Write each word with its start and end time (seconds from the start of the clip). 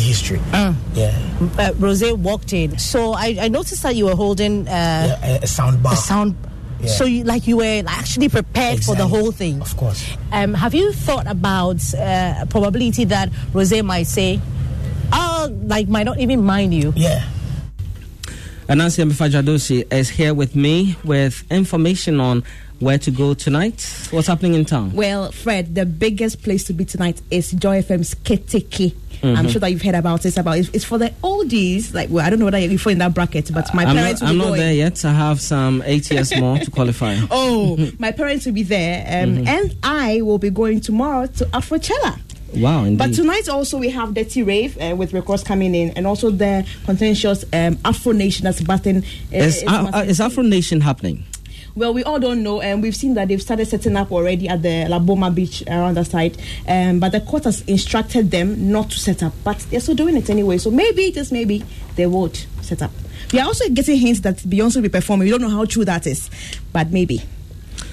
history. 0.00 0.40
Uh, 0.52 0.74
yeah. 0.94 1.16
Uh, 1.58 1.72
Rose 1.78 2.12
walked 2.14 2.52
in, 2.52 2.78
so 2.78 3.12
I, 3.12 3.36
I 3.40 3.48
noticed 3.48 3.82
that 3.82 3.96
you 3.96 4.06
were 4.06 4.16
holding 4.16 4.66
uh, 4.68 5.18
yeah, 5.22 5.36
a, 5.36 5.42
a 5.42 5.46
sound 5.46 5.82
bar. 5.82 5.92
A 5.92 5.96
sound. 5.96 6.36
Yeah. 6.80 6.88
So 6.88 7.04
you 7.04 7.24
like 7.24 7.46
you 7.46 7.58
were 7.58 7.82
actually 7.86 8.28
prepared 8.28 8.78
exactly. 8.78 8.94
for 8.94 9.02
the 9.02 9.06
whole 9.06 9.32
thing. 9.32 9.60
Of 9.60 9.76
course. 9.76 10.16
Um, 10.32 10.54
have 10.54 10.74
you 10.74 10.92
thought 10.92 11.26
about 11.26 11.82
uh, 11.94 12.46
probability 12.46 13.04
that 13.04 13.30
Rose 13.52 13.82
might 13.82 14.06
say, 14.06 14.40
"Oh, 15.12 15.48
like 15.64 15.88
might 15.88 16.04
not 16.04 16.18
even 16.18 16.42
mind 16.42 16.72
you"? 16.72 16.92
Yeah. 16.96 17.22
Anansi 18.70 19.04
Amefajadosi 19.04 19.92
is 19.92 20.08
here 20.08 20.32
with 20.32 20.54
me 20.54 20.96
with 21.02 21.44
information 21.50 22.20
on 22.20 22.44
where 22.78 22.98
to 22.98 23.10
go 23.10 23.34
tonight. 23.34 24.08
What's 24.10 24.28
happening 24.28 24.54
in 24.54 24.64
town? 24.64 24.92
Well, 24.92 25.32
Fred, 25.32 25.74
the 25.74 25.84
biggest 25.84 26.42
place 26.42 26.64
to 26.64 26.72
be 26.72 26.84
tonight 26.84 27.20
is 27.30 27.52
Joy 27.52 27.82
FM's 27.82 28.14
Keteke. 28.14 28.94
Mm-hmm. 29.22 29.36
I'm 29.36 29.48
sure 29.48 29.60
that 29.60 29.70
you've 29.70 29.82
heard 29.82 29.94
about 29.94 30.22
this. 30.22 30.36
About 30.36 30.58
it's, 30.58 30.84
for 30.84 30.98
the 30.98 31.10
oldies. 31.22 31.94
Like, 31.94 32.10
well, 32.10 32.24
I 32.24 32.30
don't 32.30 32.38
know 32.38 32.46
whether 32.46 32.58
you 32.58 32.78
fall 32.78 32.92
in 32.92 32.98
that 32.98 33.14
bracket, 33.14 33.52
but 33.52 33.72
my 33.74 33.84
I'm 33.84 33.96
parents. 33.96 34.22
Not, 34.22 34.32
will 34.34 34.42
I'm 34.42 34.46
be 34.46 34.50
not 34.50 34.56
there 34.58 34.74
yet. 34.74 35.04
I 35.04 35.12
have 35.12 35.40
some 35.40 35.82
eight 35.86 36.10
years 36.10 36.36
more 36.36 36.58
to 36.58 36.70
qualify. 36.70 37.18
Oh, 37.30 37.90
my 37.98 38.12
parents 38.12 38.44
will 38.46 38.52
be 38.52 38.62
there, 38.62 39.04
um, 39.06 39.36
mm-hmm. 39.36 39.48
and 39.48 39.76
I 39.82 40.20
will 40.22 40.38
be 40.38 40.50
going 40.50 40.80
tomorrow 40.80 41.26
to 41.26 41.44
Afrochella. 41.46 42.18
Wow, 42.54 42.84
indeed. 42.84 42.98
But 42.98 43.14
tonight 43.14 43.48
also 43.48 43.78
we 43.78 43.90
have 43.90 44.14
Dirty 44.14 44.42
Rave 44.42 44.76
uh, 44.80 44.96
with 44.96 45.12
records 45.12 45.42
coming 45.42 45.74
in, 45.74 45.90
and 45.90 46.06
also 46.06 46.30
the 46.30 46.66
contentious 46.84 47.44
um, 47.52 47.78
Afro 47.84 48.12
Nation 48.12 48.44
that's 48.44 48.60
batting. 48.60 48.98
Uh, 48.98 49.36
is, 49.36 49.64
uh, 49.66 50.04
is 50.06 50.20
Afro 50.20 50.42
Nation 50.42 50.80
happening? 50.80 51.24
Well, 51.74 51.94
we 51.94 52.02
all 52.02 52.18
don't 52.18 52.42
know, 52.42 52.60
and 52.60 52.82
we've 52.82 52.96
seen 52.96 53.14
that 53.14 53.28
they've 53.28 53.40
started 53.40 53.66
setting 53.66 53.96
up 53.96 54.10
already 54.10 54.48
at 54.48 54.62
the 54.62 54.86
Laboma 54.88 55.32
beach 55.34 55.62
around 55.68 55.96
the 55.96 56.04
site. 56.04 56.36
Um, 56.66 56.98
but 56.98 57.12
the 57.12 57.20
court 57.20 57.44
has 57.44 57.62
instructed 57.62 58.30
them 58.30 58.72
not 58.72 58.90
to 58.90 58.98
set 58.98 59.22
up, 59.22 59.32
but 59.44 59.58
they're 59.70 59.80
still 59.80 59.94
doing 59.94 60.16
it 60.16 60.28
anyway. 60.30 60.58
So 60.58 60.70
maybe, 60.70 61.12
just 61.12 61.32
maybe, 61.32 61.64
they 61.96 62.06
would 62.06 62.36
set 62.60 62.82
up. 62.82 62.90
We 63.32 63.38
are 63.38 63.46
also 63.46 63.68
getting 63.68 63.98
hints 63.98 64.20
that 64.20 64.38
Beyonce 64.38 64.76
will 64.76 64.82
be 64.82 64.88
performing. 64.88 65.26
We 65.26 65.30
don't 65.30 65.42
know 65.42 65.48
how 65.48 65.64
true 65.64 65.84
that 65.84 66.06
is, 66.06 66.28
but 66.72 66.90
maybe. 66.90 67.22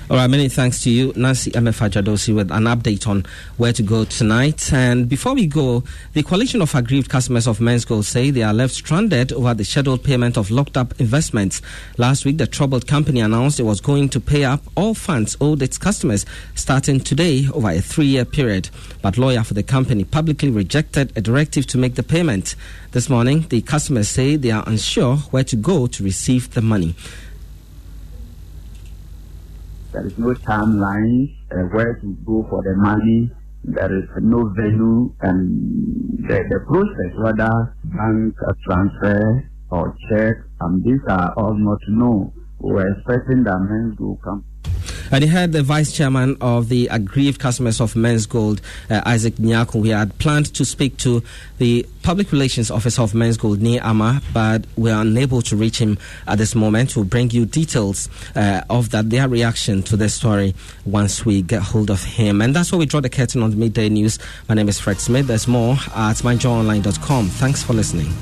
All 0.09 0.15
right, 0.15 0.29
many 0.29 0.47
thanks 0.47 0.81
to 0.83 0.89
you, 0.89 1.11
Nancy 1.17 1.51
Amefajadosi, 1.51 2.33
with 2.33 2.49
an 2.49 2.63
update 2.63 3.05
on 3.09 3.25
where 3.57 3.73
to 3.73 3.83
go 3.83 4.05
tonight. 4.05 4.71
And 4.71 5.09
before 5.09 5.33
we 5.33 5.47
go, 5.47 5.83
the 6.13 6.23
coalition 6.23 6.61
of 6.61 6.73
aggrieved 6.75 7.09
customers 7.09 7.45
of 7.45 7.59
Menzgold 7.59 8.05
say 8.05 8.29
they 8.31 8.41
are 8.41 8.53
left 8.53 8.73
stranded 8.73 9.33
over 9.33 9.53
the 9.53 9.65
scheduled 9.65 10.05
payment 10.05 10.37
of 10.37 10.49
locked 10.49 10.77
up 10.77 10.97
investments. 11.01 11.61
Last 11.97 12.23
week, 12.23 12.37
the 12.37 12.47
troubled 12.47 12.87
company 12.87 13.19
announced 13.19 13.59
it 13.59 13.63
was 13.63 13.81
going 13.81 14.07
to 14.07 14.21
pay 14.21 14.45
up 14.45 14.61
all 14.77 14.93
funds 14.93 15.35
owed 15.41 15.61
its 15.61 15.77
customers 15.77 16.25
starting 16.55 17.01
today 17.01 17.45
over 17.53 17.69
a 17.69 17.81
three 17.81 18.05
year 18.05 18.23
period. 18.23 18.69
But 19.01 19.17
lawyer 19.17 19.43
for 19.43 19.55
the 19.55 19.63
company 19.63 20.05
publicly 20.05 20.49
rejected 20.49 21.11
a 21.17 21.21
directive 21.21 21.67
to 21.67 21.77
make 21.77 21.95
the 21.95 22.03
payment. 22.03 22.55
This 22.91 23.09
morning, 23.09 23.45
the 23.49 23.61
customers 23.61 24.07
say 24.07 24.37
they 24.37 24.51
are 24.51 24.63
unsure 24.67 25.17
where 25.31 25.43
to 25.43 25.57
go 25.57 25.87
to 25.87 26.01
receive 26.01 26.53
the 26.53 26.61
money. 26.61 26.95
There 29.93 30.05
is 30.07 30.13
no 30.17 30.35
timeline 30.47 31.31
uh, 31.51 31.63
where 31.71 31.95
to 32.01 32.17
go 32.25 32.45
for 32.49 32.61
the 32.63 32.75
money. 32.75 33.31
There 33.63 33.91
is 33.97 34.07
no 34.21 34.51
venue, 34.55 35.15
and 35.21 36.19
the, 36.27 36.37
the 36.47 36.59
process, 36.67 37.11
whether 37.23 37.75
bank 37.83 38.35
transfer 38.67 39.49
or 39.71 39.95
check, 40.09 40.35
and 40.61 40.83
these 40.83 41.01
are 41.09 41.33
all 41.37 41.55
not 41.57 41.79
known. 41.89 42.31
We're 42.59 42.87
expecting 42.91 43.43
that 43.43 43.59
men 43.59 43.95
will 43.99 44.19
come. 44.23 44.43
And 45.11 45.23
he 45.23 45.29
heard 45.29 45.51
the 45.51 45.63
vice 45.63 45.91
chairman 45.91 46.37
of 46.41 46.69
the 46.69 46.87
aggrieved 46.87 47.39
customers 47.39 47.79
of 47.79 47.93
Menzgold, 47.93 48.59
uh, 48.89 49.01
Isaac 49.05 49.35
Nyako. 49.35 49.81
We 49.81 49.89
had 49.89 50.17
planned 50.19 50.53
to 50.55 50.65
speak 50.65 50.97
to 50.97 51.23
the 51.57 51.85
public 52.03 52.31
relations 52.31 52.71
officer 52.71 53.01
of 53.01 53.13
Menzgold, 53.13 53.59
Ni 53.59 53.79
Ama, 53.79 54.21
but 54.33 54.65
we 54.75 54.91
are 54.91 55.01
unable 55.01 55.41
to 55.43 55.55
reach 55.55 55.79
him 55.79 55.97
at 56.27 56.37
this 56.37 56.55
moment. 56.55 56.95
We'll 56.95 57.05
bring 57.05 57.31
you 57.31 57.45
details 57.45 58.09
uh, 58.35 58.61
of 58.69 58.91
that, 58.91 59.09
their 59.09 59.27
reaction 59.27 59.83
to 59.83 59.97
the 59.97 60.09
story 60.09 60.55
once 60.85 61.25
we 61.25 61.41
get 61.41 61.61
hold 61.61 61.89
of 61.89 62.03
him. 62.03 62.41
And 62.41 62.55
that's 62.55 62.71
where 62.71 62.79
we 62.79 62.85
draw 62.85 63.01
the 63.01 63.09
curtain 63.09 63.43
on 63.43 63.51
the 63.51 63.57
midday 63.57 63.89
news. 63.89 64.19
My 64.49 64.55
name 64.55 64.69
is 64.69 64.79
Fred 64.79 64.99
Smith. 64.99 65.27
There's 65.27 65.47
more 65.47 65.73
at 65.73 66.17
myjoyonline.com. 66.17 67.27
Thanks 67.27 67.63
for 67.63 67.73
listening. 67.73 68.13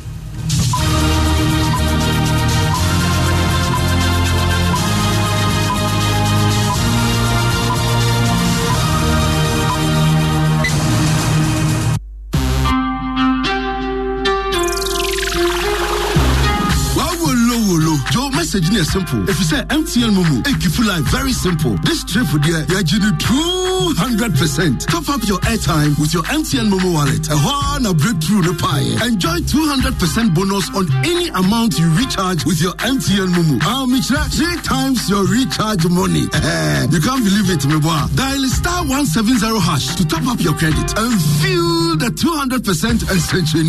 Joe 18.11 18.29
message 18.45 18.69
is 18.77 18.91
simple. 18.93 19.25
If 19.27 19.39
you 19.41 19.47
say 19.49 19.61
MTN 19.73 20.13
it 20.45 20.55
keep 20.61 20.77
life 20.85 21.01
very 21.09 21.33
simple. 21.33 21.73
This 21.81 22.05
trip 22.05 22.29
for 22.29 22.37
there, 22.37 22.61
you're 22.69 22.85
200%. 23.17 24.85
Top 24.85 25.09
up 25.09 25.25
your 25.25 25.41
airtime 25.49 25.97
with 25.97 26.13
your 26.13 26.21
MTN 26.29 26.69
Momo 26.69 26.93
wallet. 26.93 27.25
A 27.33 27.37
one 27.41 27.89
a 27.89 27.93
breakthrough 27.97 28.45
the 28.45 28.53
pie. 28.61 28.85
Enjoy 29.01 29.41
200% 29.49 30.37
bonus 30.37 30.69
on 30.77 30.85
any 31.01 31.33
amount 31.33 31.79
you 31.81 31.89
recharge 31.97 32.45
with 32.45 32.61
your 32.61 32.77
MTN 32.85 33.33
Momo. 33.33 33.57
I'll 33.65 33.89
make 33.89 34.05
three 34.05 34.57
times 34.61 35.09
your 35.09 35.25
recharge 35.25 35.81
money. 35.89 36.29
you 36.93 37.01
can't 37.01 37.25
believe 37.25 37.49
it, 37.49 37.65
my 37.65 37.81
boy. 37.81 37.97
Dial 38.13 38.45
star 38.53 38.85
170 38.85 39.41
hash 39.57 39.97
to 39.97 40.05
top 40.05 40.21
up 40.29 40.37
your 40.37 40.53
credit 40.53 40.85
and 41.01 41.17
feel 41.41 41.97
the 41.97 42.13
200% 42.13 42.61
extension. 43.09 43.65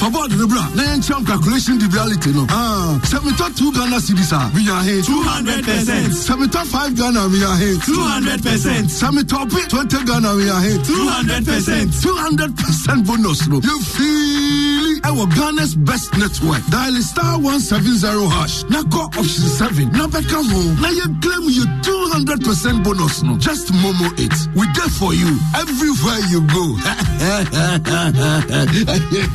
For 0.00 0.08
the 0.08 0.48
bra, 0.48 0.64
na 0.72 0.96
calculation 1.28 1.76
the 1.76 1.92
reality 1.92 2.32
no. 2.32 2.46
Ah, 2.48 2.96
72 3.04 3.72
Ghana 3.72 4.00
cedis 4.14 4.54
we 4.54 4.68
are 4.70 4.82
here. 4.82 5.02
Two 5.02 5.22
hundred 5.22 5.64
percent. 5.64 6.12
Seventy 6.14 6.58
five 6.70 6.96
Ghana 6.96 7.28
we 7.28 7.42
are 7.44 7.56
here. 7.56 7.76
Two 7.84 8.00
hundred 8.00 8.42
percent. 8.42 8.90
Seventy 8.90 9.24
twenty 9.68 10.04
Ghana 10.04 10.34
we 10.34 10.50
are 10.50 10.60
here. 10.62 10.78
Two 10.82 11.06
hundred 11.08 11.44
percent. 11.44 11.92
Two 12.02 12.14
hundred 12.16 12.56
percent 12.56 13.06
bonus 13.06 13.48
no. 13.48 13.60
You 13.60 13.80
feel 13.82 15.00
our 15.04 15.26
Ghana's 15.26 15.74
best 15.74 16.12
network. 16.16 16.64
Dial 16.70 16.94
star 17.02 17.40
one 17.40 17.60
seven 17.60 17.96
zero 17.96 18.26
hash. 18.26 18.64
Now 18.64 18.82
go 18.84 19.02
option 19.18 19.48
seven. 19.58 19.90
Now 19.92 20.08
back 20.08 20.24
home. 20.28 20.80
Now 20.80 20.90
you 20.90 21.06
claim 21.20 21.48
your 21.50 21.66
two 21.82 22.02
hundred 22.12 22.42
percent 22.42 22.84
bonus 22.84 23.22
no. 23.22 23.36
Just 23.38 23.72
Momo 23.72 24.10
it. 24.18 24.34
We 24.54 24.66
there 24.74 24.90
for 24.90 25.14
you 25.14 25.38
everywhere 25.56 26.20
you 26.30 26.40
go. 26.48 26.76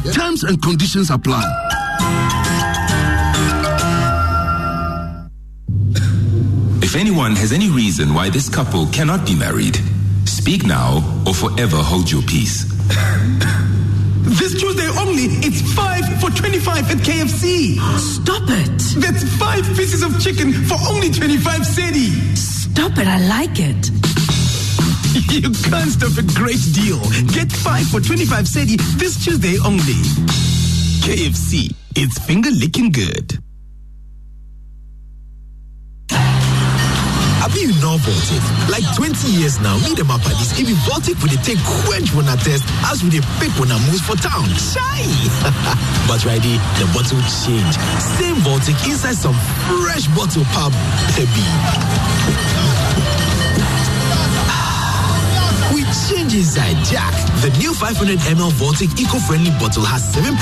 Terms 0.14 0.44
and 0.44 0.62
conditions 0.62 1.10
apply. 1.10 1.44
If 6.90 6.96
anyone 6.96 7.36
has 7.36 7.54
any 7.54 7.70
reason 7.70 8.16
why 8.16 8.32
this 8.32 8.50
couple 8.50 8.88
cannot 8.88 9.24
be 9.24 9.36
married, 9.38 9.78
speak 10.26 10.66
now 10.66 11.22
or 11.28 11.36
forever 11.36 11.78
hold 11.78 12.10
your 12.10 12.24
peace. 12.24 12.66
This 14.26 14.60
Tuesday 14.60 14.90
only, 14.98 15.26
it's 15.46 15.62
5 15.74 16.20
for 16.20 16.32
25 16.32 16.90
at 16.90 16.98
KFC. 16.98 17.78
Stop 17.98 18.42
it. 18.50 18.82
That's 19.02 19.24
5 19.38 19.78
pieces 19.78 20.02
of 20.02 20.20
chicken 20.20 20.52
for 20.52 20.78
only 20.90 21.12
25 21.12 21.62
cedi. 21.62 22.10
Stop 22.36 22.98
it, 22.98 23.08
I 23.08 23.20
like 23.38 23.60
it. 23.60 23.92
You 25.30 25.54
can't 25.70 25.92
stop 25.94 26.18
a 26.18 26.26
great 26.34 26.62
deal. 26.74 27.00
Get 27.38 27.52
5 27.52 27.88
for 27.90 28.02
25 28.02 28.46
cedi 28.46 28.78
this 28.98 29.24
Tuesday 29.24 29.60
only. 29.64 30.02
KFC, 31.06 31.72
it's 31.96 32.18
finger 32.26 32.50
licking 32.50 32.92
good. 32.92 33.38
Voltic? 37.98 38.44
Like 38.70 38.86
20 38.96 39.32
years 39.32 39.60
now, 39.60 39.78
me 39.80 39.96
and 39.98 40.08
my 40.08 40.18
buddies, 40.22 40.54
if 40.60 40.68
Voltic 40.86 41.18
would 41.22 41.32
take 41.44 41.58
quench 41.88 42.14
when 42.14 42.28
I 42.30 42.36
test, 42.36 42.64
as 42.92 43.04
we 43.04 43.10
dey 43.10 43.22
pick 43.40 43.50
when 43.60 43.72
I 43.72 43.80
move 43.90 44.02
for 44.02 44.16
town. 44.16 44.46
Shy! 44.60 45.02
but 46.08 46.24
righty, 46.26 46.60
the 46.78 46.86
bottle 46.94 47.22
change. 47.42 47.74
Same 48.20 48.38
Voltic 48.46 48.78
inside 48.86 49.16
some 49.16 49.36
fresh 49.66 50.06
bottle 50.14 50.44
pub, 50.54 50.74
baby. 51.18 51.46
we 55.74 55.84
change 56.10 56.36
inside 56.36 56.78
Jack. 56.86 57.19
The 57.40 57.56
new 57.58 57.74
500 57.74 58.20
ml 58.36 58.52
Voltic 58.60 59.00
eco-friendly 59.00 59.52
bottle 59.64 59.86
has 59.86 60.04
7% 60.14 60.36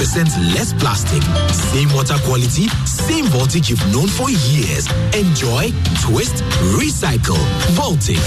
less 0.56 0.74
plastic. 0.74 1.22
Same 1.54 1.94
water 1.94 2.18
quality, 2.26 2.66
same 2.90 3.26
Voltic 3.26 3.70
you've 3.70 3.86
known 3.94 4.08
for 4.08 4.32
years. 4.32 4.90
Enjoy, 5.14 5.70
twist, 6.02 6.42
recycle. 6.74 7.38
Voltic, 7.78 8.18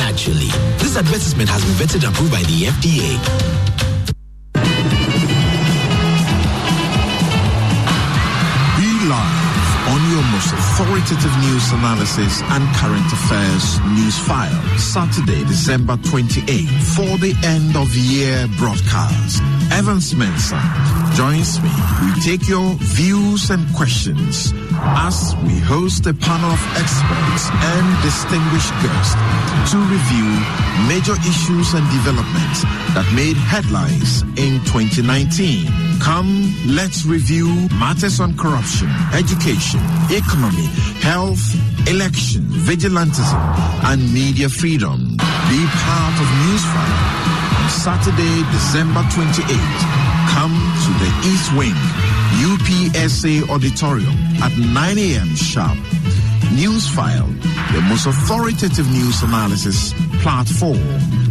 naturally. 0.00 0.48
This 0.80 0.96
advertisement 0.96 1.50
has 1.50 1.60
been 1.68 1.76
vetted 1.76 2.00
and 2.00 2.16
approved 2.16 2.32
by 2.32 2.40
the 2.48 2.72
FDA. 2.72 3.20
Be 8.80 8.88
live 9.04 9.54
on 9.92 10.00
your 10.08 10.24
most 10.32 10.56
authoritative 11.04 11.36
news 11.42 11.72
analysis 11.72 12.40
and 12.42 12.76
current 12.76 13.06
affairs 13.12 13.78
news 13.94 14.18
file. 14.18 14.78
Saturday, 14.78 15.44
December 15.44 15.96
28th, 15.96 16.96
for 16.96 17.18
the 17.18 17.34
end 17.44 17.76
of 17.76 17.94
year 17.94 18.48
broadcast. 18.56 19.42
Evans 19.72 20.14
Mensah 20.14 20.62
joins 21.14 21.60
me. 21.62 21.70
We 22.02 22.20
take 22.22 22.48
your 22.48 22.74
views 22.96 23.50
and 23.50 23.62
questions 23.74 24.52
as 24.96 25.34
we 25.44 25.58
host 25.60 26.06
a 26.06 26.14
panel 26.14 26.50
of 26.50 26.60
experts 26.76 27.50
and 27.52 28.02
distinguished 28.02 28.72
guests 28.80 29.14
to 29.72 29.78
review 29.92 30.28
major 30.88 31.16
issues 31.28 31.74
and 31.74 31.84
developments 31.92 32.62
that 32.96 33.06
made 33.14 33.36
headlines 33.36 34.22
in 34.36 34.60
2019. 34.72 35.68
Come, 36.00 36.54
let's 36.66 37.06
review 37.06 37.48
matters 37.78 38.20
on 38.20 38.36
corruption, 38.36 38.88
education, 39.14 39.80
economy, 40.10 40.68
health, 41.04 41.44
election, 41.86 42.42
vigilantism, 42.64 43.36
and 43.92 44.00
media 44.14 44.48
freedom. 44.48 44.98
Be 45.52 45.60
part 45.84 46.16
of 46.16 46.28
Newsfile 46.48 46.96
on 47.60 47.68
Saturday, 47.68 48.36
December 48.56 49.04
28th. 49.12 49.84
Come 50.32 50.56
to 50.84 50.90
the 51.04 51.10
East 51.28 51.52
Wing, 51.52 51.76
UPSA 52.40 53.44
Auditorium 53.52 54.16
at 54.42 54.56
9 54.56 54.98
a.m. 54.98 55.36
sharp. 55.36 55.76
Newsfile, 56.56 57.28
the 57.74 57.82
most 57.82 58.06
authoritative 58.06 58.88
news 58.90 59.22
analysis 59.22 59.92
platform. 60.22 60.80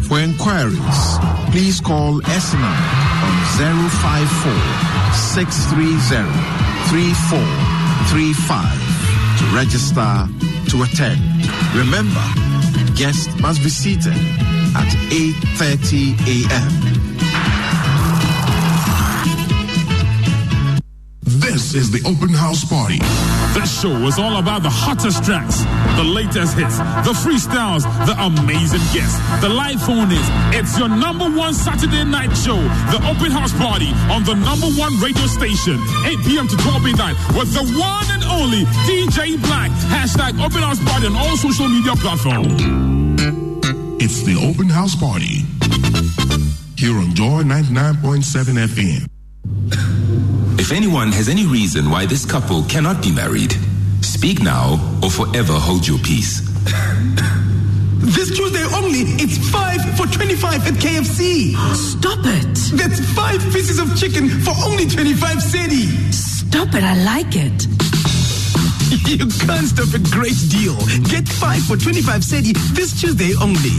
For 0.05 0.19
inquiries, 0.19 1.17
please 1.49 1.81
call 1.81 2.21
SNI 2.21 2.79
on 3.25 3.35
054 3.89 4.53
630 5.33 6.29
3435 6.93 8.82
to 9.43 9.55
register 9.55 10.27
to 10.69 10.83
attend. 10.83 11.19
Remember, 11.75 12.23
guests 12.95 13.27
must 13.39 13.61
be 13.63 13.69
seated 13.69 14.13
at 14.75 14.89
8:30 15.09 16.15
a.m. 16.27 17.02
This 21.53 21.75
is 21.75 21.91
the 21.91 22.01
open 22.09 22.33
house 22.33 22.65
party. 22.65 22.97
This 23.53 23.69
show 23.69 23.93
is 24.09 24.17
all 24.17 24.41
about 24.41 24.63
the 24.65 24.73
hottest 24.73 25.21
tracks, 25.21 25.61
the 26.01 26.03
latest 26.03 26.57
hits, 26.57 26.81
the 27.05 27.13
freestyles, 27.13 27.85
the 28.09 28.17
amazing 28.17 28.81
guests, 28.89 29.21
the 29.37 29.53
live 29.53 29.77
phone 29.85 30.09
is. 30.09 30.25
It's 30.49 30.73
your 30.81 30.89
number 30.89 31.29
one 31.29 31.53
Saturday 31.53 32.09
night 32.09 32.33
show, 32.33 32.57
the 32.89 32.97
open 33.05 33.29
house 33.29 33.53
party 33.61 33.93
on 34.09 34.25
the 34.25 34.33
number 34.33 34.65
one 34.81 34.97
radio 34.97 35.29
station, 35.29 35.77
8 36.09 36.25
p.m. 36.25 36.49
to 36.49 36.57
12 36.57 36.89
midnight 36.89 37.13
with 37.37 37.53
the 37.53 37.61
one 37.77 38.05
and 38.09 38.25
only 38.33 38.65
DJ 38.89 39.37
Black. 39.45 39.69
Hashtag 39.93 40.41
open 40.41 40.65
house 40.65 40.81
party 40.81 41.05
on 41.05 41.13
all 41.13 41.37
social 41.37 41.69
media 41.69 41.93
platforms. 42.01 42.49
It's 44.01 44.25
the 44.25 44.41
open 44.41 44.73
house 44.73 44.97
party 44.97 45.45
here 46.81 46.97
on 46.97 47.13
Joy 47.13 47.45
99.7 47.45 48.57
FM. 48.73 49.12
If 50.59 50.71
anyone 50.71 51.11
has 51.11 51.29
any 51.29 51.45
reason 51.45 51.89
why 51.89 52.05
this 52.05 52.25
couple 52.25 52.63
cannot 52.63 53.01
be 53.01 53.11
married, 53.13 53.53
speak 54.01 54.41
now 54.41 54.79
or 55.03 55.09
forever 55.09 55.53
hold 55.53 55.87
your 55.87 55.99
peace. 55.99 56.41
This 58.03 58.35
Tuesday 58.35 58.63
only, 58.75 58.99
it's 59.15 59.37
5 59.49 59.95
for 59.95 60.05
25 60.07 60.67
at 60.67 60.73
KFC. 60.73 61.55
Stop 61.73 62.19
it. 62.25 62.53
That's 62.75 62.99
5 63.15 63.39
pieces 63.53 63.79
of 63.79 63.97
chicken 63.97 64.27
for 64.27 64.51
only 64.65 64.87
25 64.89 65.37
cedi. 65.37 65.87
Stop 66.13 66.75
it, 66.75 66.83
I 66.83 67.01
like 67.03 67.33
it. 67.35 67.65
You 69.07 69.25
can't 69.47 69.67
stop 69.67 69.93
a 69.95 70.03
great 70.11 70.37
deal. 70.49 70.75
Get 71.09 71.27
5 71.27 71.63
for 71.63 71.77
25 71.77 72.21
cedi 72.21 72.53
this 72.75 72.99
Tuesday 72.99 73.33
only. 73.41 73.71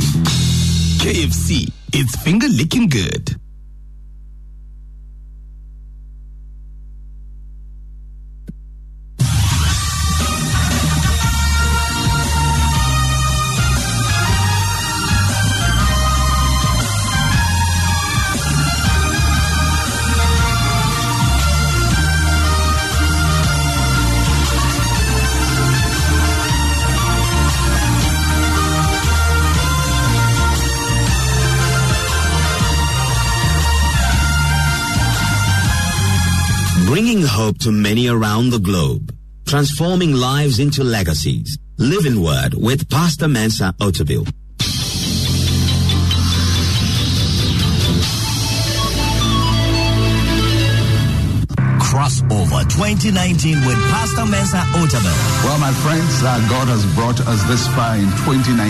KFC, 1.04 1.70
it's 1.92 2.16
finger 2.22 2.48
licking 2.48 2.88
good. 2.88 3.36
To 37.64 37.72
many 37.72 38.08
around 38.08 38.50
the 38.50 38.58
globe. 38.58 39.10
Transforming 39.46 40.12
lives 40.12 40.58
into 40.58 40.84
legacies. 40.84 41.58
Living 41.78 42.22
Word 42.22 42.52
with 42.52 42.90
Pastor 42.90 43.26
Mensa 43.26 43.74
Otabil. 43.80 44.30
Crossover 52.04 52.60
2019 52.68 53.64
with 53.64 53.80
Pastor 53.88 54.28
Mensa 54.28 54.60
Otabil. 54.76 55.08
Well, 55.40 55.56
my 55.56 55.72
friends, 55.72 56.20
uh, 56.20 56.36
God 56.52 56.68
has 56.68 56.84
brought 56.92 57.16
us 57.24 57.40
this 57.48 57.64
far 57.72 57.96
in 57.96 58.04
2019, 58.28 58.60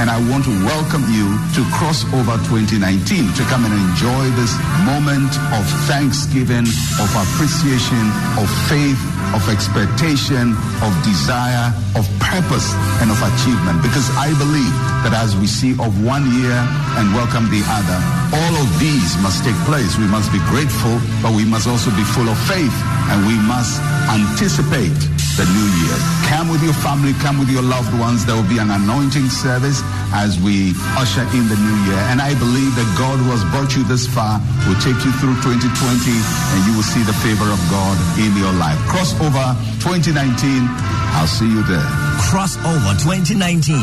and 0.00 0.08
I 0.08 0.16
want 0.32 0.48
to 0.48 0.54
welcome 0.64 1.04
you 1.12 1.28
to 1.28 1.60
Crossover 1.76 2.40
2019 2.48 3.36
to 3.36 3.42
come 3.52 3.68
and 3.68 3.74
enjoy 3.76 4.32
this 4.40 4.56
moment 4.88 5.28
of 5.52 5.68
thanksgiving, 5.84 6.64
of 7.04 7.08
appreciation, 7.12 8.00
of 8.40 8.48
faith, 8.72 8.96
of 9.36 9.44
expectation, 9.52 10.56
of 10.80 10.90
desire, 11.04 11.68
of 12.00 12.08
purpose, 12.16 12.72
and 13.04 13.12
of 13.12 13.20
achievement. 13.20 13.84
Because 13.84 14.08
I 14.16 14.32
believe 14.40 14.72
that 15.04 15.12
as 15.12 15.36
we 15.36 15.44
see 15.44 15.76
of 15.76 15.92
one 16.00 16.24
year 16.32 16.56
and 16.96 17.12
welcome 17.12 17.44
the 17.52 17.60
other, 17.68 18.23
all 18.34 18.54
of 18.58 18.68
these 18.82 19.14
must 19.22 19.44
take 19.46 19.56
place. 19.64 19.96
We 19.96 20.06
must 20.10 20.32
be 20.32 20.42
grateful, 20.50 20.98
but 21.22 21.32
we 21.32 21.44
must 21.46 21.66
also 21.70 21.90
be 21.94 22.02
full 22.02 22.28
of 22.28 22.38
faith, 22.50 22.74
and 23.10 23.26
we 23.26 23.36
must 23.46 23.78
anticipate 24.10 24.98
the 25.38 25.46
new 25.50 25.68
year. 25.82 25.96
Come 26.30 26.46
with 26.50 26.62
your 26.62 26.74
family, 26.78 27.12
come 27.18 27.38
with 27.38 27.50
your 27.50 27.62
loved 27.62 27.90
ones. 27.98 28.22
There 28.24 28.38
will 28.38 28.46
be 28.46 28.58
an 28.58 28.70
anointing 28.70 29.26
service 29.30 29.82
as 30.14 30.38
we 30.38 30.74
usher 30.94 31.26
in 31.34 31.50
the 31.50 31.58
new 31.58 31.76
year. 31.90 31.98
And 32.10 32.22
I 32.22 32.38
believe 32.38 32.70
that 32.78 32.86
God 32.94 33.18
who 33.18 33.34
has 33.34 33.42
brought 33.50 33.74
you 33.74 33.82
this 33.82 34.06
far 34.06 34.38
will 34.66 34.78
take 34.78 34.94
you 35.02 35.10
through 35.18 35.34
2020 35.42 35.66
and 35.74 36.58
you 36.70 36.72
will 36.78 36.86
see 36.86 37.02
the 37.02 37.16
favor 37.26 37.50
of 37.50 37.58
God 37.66 37.98
in 38.14 38.30
your 38.38 38.54
life. 38.62 38.78
Crossover 38.86 39.58
2019. 39.82 40.70
I'll 41.18 41.26
see 41.26 41.50
you 41.50 41.62
there. 41.66 41.86
Crossover 42.30 42.94
2019, 43.02 43.74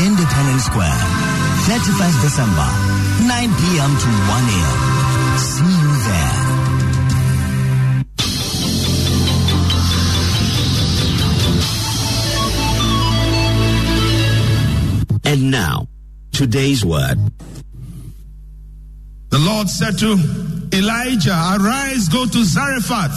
Independence 0.00 0.64
Square, 0.68 1.00
31st 1.68 2.16
December, 2.20 2.68
9 3.28 3.48
p.m. 3.60 3.92
to 3.98 4.08
1 4.08 4.44
a.m. 4.56 5.38
See 5.38 5.68
you 5.82 5.92
there. 6.08 6.36
And 15.26 15.50
now, 15.50 15.88
today's 16.32 16.86
word. 16.86 17.18
The 19.28 19.38
Lord 19.38 19.68
said 19.68 19.98
to 19.98 20.16
Elijah, 20.72 21.36
Arise, 21.54 22.08
go 22.08 22.24
to 22.24 22.44
Zarephath. 22.44 23.12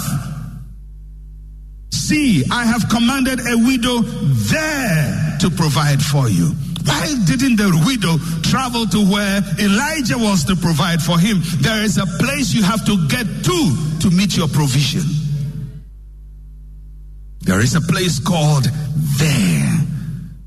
See, 1.94 2.44
I 2.52 2.66
have 2.66 2.90
commanded 2.90 3.40
a 3.40 3.56
widow 3.56 4.02
there 4.02 5.38
to 5.40 5.50
provide 5.50 6.04
for 6.04 6.28
you. 6.28 6.54
Why 6.86 7.16
didn't 7.26 7.58
the 7.58 7.70
widow 7.86 8.18
travel 8.42 8.86
to 8.88 9.00
where 9.06 9.42
Elijah 9.60 10.18
was 10.18 10.46
to 10.46 10.56
provide 10.56 11.02
for 11.02 11.20
him? 11.20 11.42
There 11.62 11.84
is 11.84 11.98
a 11.98 12.06
place 12.20 12.54
you 12.54 12.64
have 12.64 12.86
to 12.86 13.08
get 13.08 13.26
to 13.26 13.60
to 14.02 14.10
meet 14.10 14.36
your 14.36 14.48
provision. 14.48 15.04
There 17.42 17.60
is 17.60 17.76
a 17.76 17.82
place 17.82 18.20
called 18.20 18.66
there. 19.18 19.78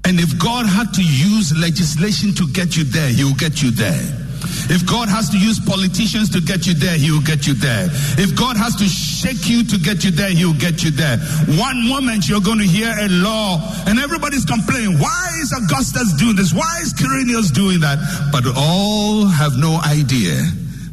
And 0.07 0.21
if 0.21 0.39
God 0.39 0.67
had 0.67 0.93
to 0.95 1.03
use 1.03 1.57
legislation 1.59 2.35
to 2.35 2.47
get 2.53 2.77
you 2.77 2.85
there, 2.85 3.09
He 3.09 3.25
will 3.25 3.35
get 3.35 3.63
you 3.63 3.71
there. 3.71 4.24
If 4.71 4.87
God 4.87 5.09
has 5.09 5.31
to 5.31 5.39
use 5.39 5.61
politicians 5.61 6.31
to 6.31 6.41
get 6.41 6.67
you 6.67 6.75
there, 6.75 6.97
He 6.97 7.11
will 7.11 7.25
get 7.25 7.47
you 7.47 7.55
there. 7.55 7.89
If 8.19 8.37
God 8.37 8.57
has 8.57 8.77
to 8.77 8.87
shake 8.87 9.49
you 9.49 9.65
to 9.65 9.79
get 9.79 10.05
you 10.05 10.11
there, 10.11 10.31
He 10.31 10.45
will 10.45 10.59
get 10.59 10.83
you 10.83 10.91
there. 10.91 11.19
One 11.59 11.89
moment 11.89 12.29
you're 12.29 12.45
going 12.45 12.59
to 12.59 12.69
hear 12.69 12.91
a 12.91 13.09
law 13.09 13.61
and 13.87 13.99
everybody's 13.99 14.45
complaining, 14.45 14.99
why 14.99 15.29
is 15.41 15.53
Augustus 15.53 16.13
doing 16.15 16.37
this? 16.37 16.53
Why 16.53 16.81
is 16.83 16.95
Quirinius 16.95 17.53
doing 17.53 17.81
that? 17.81 17.99
But 18.33 18.45
all 18.57 19.27
have 19.27 19.57
no 19.57 19.81
idea 19.85 20.41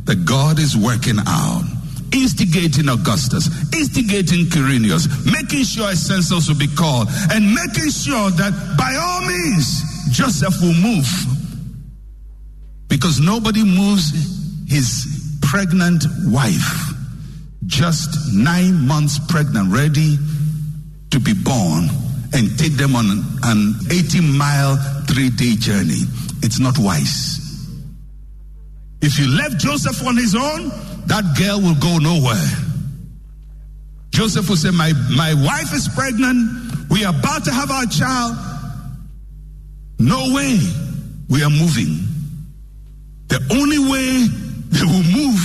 that 0.05 0.25
God 0.25 0.59
is 0.59 0.75
working 0.75 1.17
out 1.27 1.63
instigating 2.13 2.89
Augustus, 2.89 3.47
instigating 3.73 4.45
Quirinius, 4.47 5.07
making 5.31 5.63
sure 5.63 5.89
a 5.89 5.95
will 5.95 6.59
be 6.59 6.67
called, 6.67 7.07
and 7.31 7.55
making 7.55 7.89
sure 7.89 8.29
that 8.31 8.51
by 8.77 8.95
all 8.99 9.21
means 9.21 9.81
Joseph 10.11 10.59
will 10.61 10.75
move. 10.75 11.07
Because 12.91 13.21
nobody 13.21 13.63
moves 13.63 14.11
his 14.67 15.39
pregnant 15.41 16.03
wife, 16.25 16.91
just 17.65 18.35
nine 18.35 18.85
months 18.85 19.17
pregnant, 19.29 19.71
ready 19.71 20.17
to 21.11 21.19
be 21.21 21.33
born, 21.33 21.87
and 22.33 22.59
take 22.59 22.73
them 22.73 22.97
on 22.97 23.05
an 23.43 23.75
80 23.89 24.37
mile, 24.37 24.75
three 25.07 25.29
day 25.29 25.55
journey. 25.55 26.03
It's 26.43 26.59
not 26.59 26.77
wise. 26.77 27.39
If 29.01 29.17
you 29.17 29.29
left 29.37 29.57
Joseph 29.57 30.05
on 30.05 30.17
his 30.17 30.35
own, 30.35 30.67
that 31.07 31.23
girl 31.39 31.61
will 31.61 31.79
go 31.79 31.97
nowhere. 31.97 32.51
Joseph 34.09 34.49
will 34.49 34.57
say, 34.57 34.69
My, 34.69 34.91
my 35.15 35.33
wife 35.33 35.73
is 35.73 35.87
pregnant. 35.87 36.89
We 36.89 37.05
are 37.05 37.17
about 37.17 37.45
to 37.45 37.51
have 37.53 37.71
our 37.71 37.85
child. 37.85 38.35
No 39.97 40.35
way. 40.35 40.59
We 41.29 41.41
are 41.41 41.49
moving. 41.49 42.10
The 43.31 43.39
only 43.51 43.79
way 43.79 44.27
they 44.75 44.83
will 44.83 45.07
move 45.15 45.39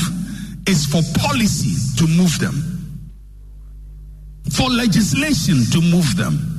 is 0.67 0.87
for 0.87 1.01
policy 1.21 1.77
to 1.99 2.07
move 2.09 2.37
them, 2.41 2.57
for 4.51 4.69
legislation 4.69 5.63
to 5.71 5.81
move 5.81 6.17
them. 6.17 6.57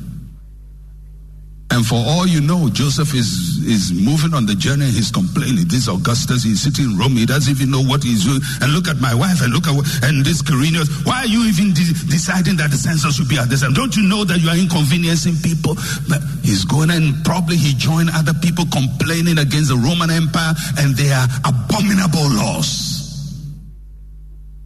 And 1.69 1.85
for 1.85 1.95
all 1.95 2.25
you 2.25 2.39
know, 2.39 2.69
Joseph 2.69 3.13
is, 3.13 3.56
is 3.67 3.91
moving 3.91 4.33
on 4.33 4.47
the 4.47 4.55
journey. 4.55 4.87
He's 4.87 5.11
complaining. 5.11 5.67
This 5.67 5.91
Augustus, 5.91 6.43
he's 6.43 6.63
sitting 6.63 6.91
in 6.91 6.97
Rome. 6.97 7.19
He 7.19 7.27
doesn't 7.27 7.51
even 7.51 7.69
know 7.69 7.83
what 7.83 8.01
he's 8.01 8.23
doing. 8.23 8.39
And 8.63 8.71
look 8.71 8.87
at 8.87 8.97
my 9.03 9.13
wife 9.13 9.43
and 9.43 9.51
look 9.51 9.67
at, 9.67 9.75
and 10.07 10.23
this 10.23 10.41
Quirinius. 10.41 10.87
Why 11.05 11.27
are 11.27 11.29
you 11.29 11.43
even 11.43 11.75
de- 11.75 11.93
deciding 12.07 12.55
that 12.57 12.71
the 12.71 12.79
census 12.79 13.19
should 13.19 13.27
be 13.27 13.37
at 13.37 13.51
this 13.51 13.61
time? 13.61 13.75
Don't 13.75 13.95
you 13.95 14.07
know 14.07 14.23
that 14.23 14.39
you 14.39 14.47
are 14.49 14.57
inconveniencing 14.57 15.43
people? 15.43 15.75
But 16.07 16.23
he's 16.41 16.63
going 16.63 16.89
and 16.89 17.13
probably 17.27 17.59
he 17.59 17.75
joined 17.75 18.09
other 18.15 18.33
people 18.39 18.65
complaining 18.71 19.37
against 19.37 19.69
the 19.69 19.77
Roman 19.77 20.09
Empire 20.09 20.55
and 20.79 20.95
their 20.95 21.27
abominable 21.43 22.31
laws. 22.39 22.97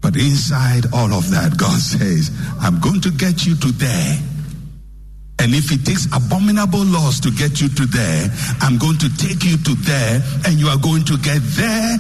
But 0.02 0.16
inside 0.16 0.86
all 0.94 1.14
of 1.14 1.30
that, 1.30 1.58
God 1.58 1.80
says, 1.80 2.32
I'm 2.62 2.80
going 2.80 3.02
to 3.02 3.12
get 3.12 3.46
you 3.46 3.56
to 3.56 3.70
there. 3.74 4.31
And 5.42 5.56
if 5.56 5.72
it 5.72 5.84
takes 5.84 6.06
abominable 6.14 6.86
laws 6.86 7.20
to 7.22 7.32
get 7.32 7.60
you 7.60 7.68
to 7.68 7.86
there, 7.88 8.30
I'm 8.62 8.78
going 8.78 9.00
to 9.00 9.10
take 9.18 9.44
you 9.44 9.58
to 9.58 9.74
there, 9.74 10.22
and 10.46 10.60
you 10.60 10.68
are 10.68 10.78
going 10.78 11.04
to 11.06 11.18
get 11.18 11.42
there. 11.58 11.98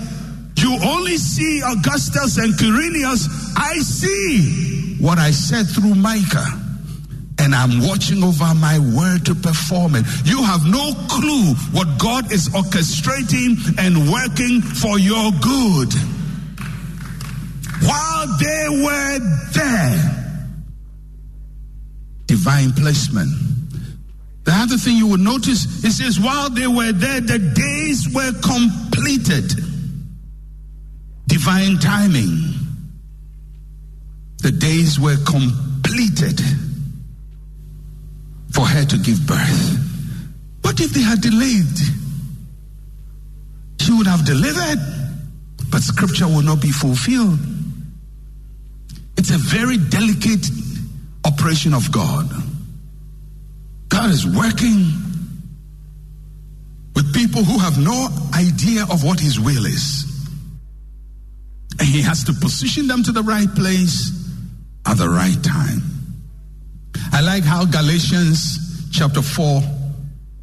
You 0.57 0.77
only 0.83 1.17
see 1.17 1.59
Augustus 1.65 2.37
and 2.37 2.53
Quirinius. 2.53 3.27
I 3.57 3.79
see 3.79 4.97
what 4.99 5.17
I 5.17 5.31
said 5.31 5.65
through 5.65 5.95
Micah. 5.95 6.45
And 7.39 7.55
I'm 7.55 7.81
watching 7.81 8.23
over 8.23 8.53
my 8.53 8.77
word 8.77 9.25
to 9.25 9.33
perform 9.33 9.95
it. 9.95 10.05
You 10.23 10.43
have 10.43 10.63
no 10.67 10.93
clue 11.09 11.55
what 11.73 11.97
God 11.97 12.31
is 12.31 12.49
orchestrating 12.49 13.57
and 13.79 14.11
working 14.11 14.61
for 14.61 14.99
your 14.99 15.31
good. 15.41 15.91
While 17.81 18.27
they 18.37 18.67
were 18.85 19.19
there, 19.53 20.20
divine 22.41 22.71
placement. 22.73 23.29
The 24.45 24.51
other 24.51 24.75
thing 24.75 24.97
you 24.97 25.05
will 25.05 25.17
notice, 25.17 25.83
it 25.85 25.91
says, 25.91 26.19
while 26.19 26.49
they 26.49 26.65
were 26.65 26.91
there, 26.91 27.21
the 27.21 27.37
days 27.37 28.09
were 28.11 28.31
completed. 28.41 29.45
Divine 31.27 31.77
timing. 31.77 32.41
The 34.41 34.51
days 34.51 34.99
were 34.99 35.17
completed 35.23 36.41
for 38.51 38.65
her 38.65 38.85
to 38.85 38.97
give 38.97 39.27
birth. 39.27 39.77
What 40.63 40.81
if 40.81 40.93
they 40.93 41.01
had 41.01 41.21
delayed? 41.21 41.77
She 43.81 43.93
would 43.93 44.07
have 44.07 44.25
delivered, 44.25 44.79
but 45.69 45.81
scripture 45.83 46.25
will 46.25 46.41
not 46.41 46.59
be 46.59 46.71
fulfilled. 46.71 47.37
It's 49.15 49.29
a 49.29 49.37
very 49.37 49.77
delicate 49.77 50.49
operation 51.31 51.73
of 51.73 51.91
God. 51.91 52.29
God 53.89 54.09
is 54.09 54.25
working 54.25 54.85
with 56.95 57.13
people 57.13 57.43
who 57.43 57.57
have 57.59 57.77
no 57.77 58.09
idea 58.35 58.83
of 58.83 59.03
what 59.03 59.19
His 59.19 59.39
will 59.39 59.65
is. 59.65 60.05
And 61.79 61.87
He 61.87 62.01
has 62.01 62.23
to 62.25 62.33
position 62.33 62.87
them 62.87 63.03
to 63.03 63.11
the 63.11 63.23
right 63.23 63.53
place 63.55 64.11
at 64.85 64.97
the 64.97 65.09
right 65.09 65.41
time. 65.43 65.81
I 67.13 67.21
like 67.21 67.43
how 67.43 67.65
Galatians 67.65 68.89
chapter 68.91 69.21
4 69.21 69.61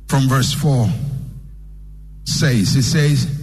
from 0.09 0.28
verse 0.28 0.52
4 0.54 0.88
says, 2.25 2.76
It 2.76 2.83
says, 2.83 3.38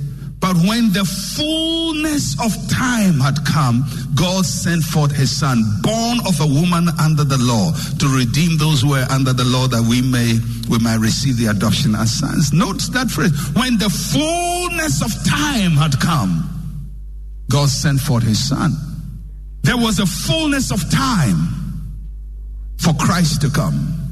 but 0.46 0.58
when 0.58 0.94
the 0.94 1.04
fullness 1.04 2.40
of 2.40 2.54
time 2.70 3.20
had 3.20 3.44
come, 3.48 3.84
God 4.14 4.46
sent 4.46 4.84
forth 4.84 5.12
his 5.12 5.36
son, 5.36 5.58
born 5.82 6.20
of 6.28 6.40
a 6.40 6.46
woman 6.46 6.88
under 7.02 7.24
the 7.24 7.40
law, 7.40 7.74
to 7.98 8.06
redeem 8.16 8.60
those 8.60 8.84
who 8.84 8.90
were 8.90 9.08
under 9.10 9.34
the 9.34 9.44
law 9.44 9.66
that 9.66 9.82
we 9.82 10.04
may 10.04 10.38
we 10.70 10.78
might 10.78 11.00
receive 11.02 11.38
the 11.38 11.48
adoption 11.48 11.96
as 11.96 12.20
sons. 12.20 12.54
Note 12.54 12.78
that 12.94 13.10
phrase. 13.10 13.34
When 13.56 13.80
the 13.80 13.90
fullness 13.90 15.02
of 15.02 15.10
time 15.26 15.72
had 15.72 16.00
come, 16.00 16.46
God 17.50 17.68
sent 17.70 18.00
forth 18.00 18.22
his 18.24 18.38
son. 18.38 18.78
There 19.64 19.78
was 19.78 19.98
a 19.98 20.06
fullness 20.06 20.70
of 20.70 20.78
time 20.92 21.42
for 22.78 22.94
Christ 22.94 23.42
to 23.42 23.50
come. 23.50 24.06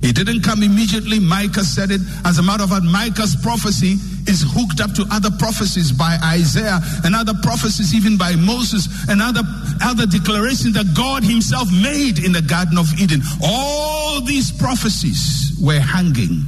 He 0.00 0.10
didn't 0.10 0.42
come 0.42 0.64
immediately. 0.64 1.20
Micah 1.20 1.62
said 1.62 1.92
it. 1.92 2.00
As 2.24 2.38
a 2.38 2.42
matter 2.42 2.64
of 2.64 2.70
fact, 2.70 2.84
Micah's 2.84 3.36
prophecy 3.36 3.94
is 4.28 4.44
hooked 4.46 4.80
up 4.80 4.92
to 4.92 5.06
other 5.10 5.30
prophecies 5.38 5.90
by 5.90 6.18
Isaiah 6.22 6.80
and 7.04 7.16
other 7.16 7.34
prophecies 7.42 7.94
even 7.94 8.16
by 8.16 8.36
Moses 8.36 8.86
and 9.08 9.22
other, 9.22 9.42
other 9.82 10.06
declarations 10.06 10.74
that 10.74 10.94
God 10.94 11.24
himself 11.24 11.68
made 11.72 12.18
in 12.18 12.32
the 12.32 12.42
Garden 12.42 12.78
of 12.78 12.86
Eden. 13.00 13.22
All 13.42 14.20
these 14.20 14.52
prophecies 14.52 15.56
were 15.60 15.80
hanging. 15.80 16.44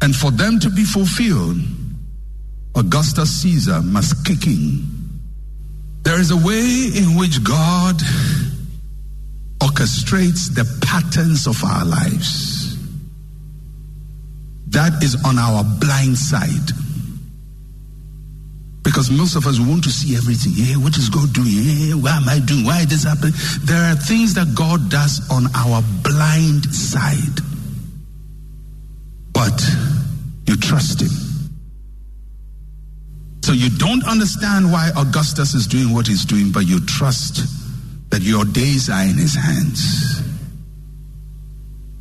And 0.00 0.14
for 0.14 0.30
them 0.30 0.58
to 0.60 0.70
be 0.70 0.84
fulfilled, 0.84 1.58
Augustus 2.74 3.30
Caesar 3.42 3.82
must 3.82 4.24
kick 4.24 4.46
in. 4.46 4.88
There 6.02 6.20
is 6.20 6.30
a 6.30 6.36
way 6.36 6.90
in 6.94 7.16
which 7.16 7.42
God 7.44 7.96
orchestrates 9.60 10.52
the 10.54 10.66
patterns 10.84 11.46
of 11.46 11.62
our 11.62 11.84
lives. 11.84 12.61
That 14.72 15.02
is 15.02 15.16
on 15.24 15.38
our 15.38 15.64
blind 15.80 16.16
side. 16.18 16.72
Because 18.82 19.10
most 19.10 19.36
of 19.36 19.46
us 19.46 19.60
want 19.60 19.84
to 19.84 19.90
see 19.90 20.16
everything. 20.16 20.52
Hey, 20.52 20.76
what 20.76 20.96
is 20.96 21.08
God 21.08 21.32
doing? 21.32 21.48
Hey, 21.48 21.94
why 21.94 22.16
am 22.16 22.28
I 22.28 22.40
doing? 22.40 22.64
Why 22.64 22.80
is 22.80 22.88
this 22.88 23.04
happening? 23.04 23.34
There 23.62 23.80
are 23.80 23.94
things 23.94 24.34
that 24.34 24.54
God 24.54 24.90
does 24.90 25.22
on 25.30 25.46
our 25.54 25.82
blind 26.02 26.66
side. 26.74 27.40
But 29.32 29.60
you 30.46 30.56
trust 30.56 31.00
Him. 31.00 31.32
So 33.42 33.52
you 33.52 33.70
don't 33.70 34.04
understand 34.06 34.70
why 34.70 34.90
Augustus 34.96 35.54
is 35.54 35.66
doing 35.66 35.92
what 35.92 36.06
he's 36.06 36.24
doing, 36.24 36.52
but 36.52 36.64
you 36.64 36.80
trust 36.86 37.44
that 38.10 38.22
your 38.22 38.44
days 38.44 38.88
are 38.88 39.02
in 39.02 39.18
his 39.18 39.34
hands. 39.34 40.22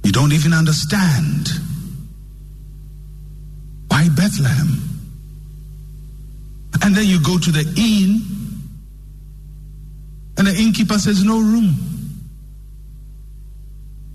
You 0.03 0.11
don't 0.11 0.33
even 0.33 0.53
understand 0.53 1.49
Bethlehem. 4.21 4.67
And 6.83 6.95
then 6.95 7.05
you 7.05 7.19
go 7.23 7.39
to 7.39 7.51
the 7.51 7.65
inn, 7.75 8.21
and 10.37 10.45
the 10.45 10.55
innkeeper 10.55 10.99
says, 10.99 11.23
No 11.23 11.39
room. 11.39 11.73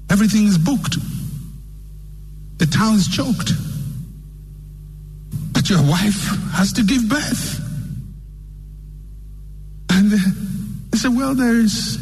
Everything 0.08 0.46
is 0.46 0.58
booked. 0.58 0.96
The 2.58 2.66
town 2.66 2.94
is 2.94 3.08
choked. 3.08 3.50
But 5.52 5.68
your 5.68 5.82
wife 5.82 6.22
has 6.52 6.72
to 6.74 6.84
give 6.84 7.08
birth. 7.08 7.60
And 9.90 10.12
uh, 10.12 10.16
they 10.90 10.98
said, 10.98 11.16
Well, 11.16 11.34
there's 11.34 11.98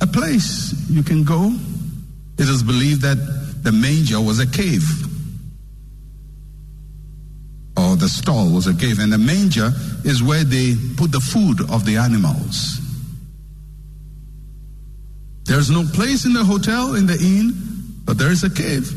a 0.00 0.06
place 0.08 0.74
you 0.90 1.04
can 1.04 1.22
go. 1.22 1.54
It 2.38 2.48
is 2.48 2.64
believed 2.64 3.02
that 3.02 3.18
the 3.62 3.70
manger 3.70 4.20
was 4.20 4.40
a 4.40 4.48
cave. 4.48 5.11
Or 7.92 7.96
the 7.96 8.08
stall 8.08 8.50
was 8.50 8.66
a 8.66 8.74
cave. 8.74 9.00
And 9.00 9.12
the 9.12 9.18
manger 9.18 9.70
is 10.02 10.22
where 10.22 10.44
they 10.44 10.74
put 10.96 11.12
the 11.12 11.20
food 11.20 11.60
of 11.70 11.84
the 11.84 11.98
animals. 11.98 12.80
There's 15.44 15.68
no 15.68 15.84
place 15.92 16.24
in 16.24 16.32
the 16.32 16.42
hotel, 16.42 16.94
in 16.94 17.06
the 17.06 17.18
inn, 17.20 17.52
but 18.06 18.16
there 18.16 18.30
is 18.30 18.44
a 18.44 18.48
cave. 18.50 18.88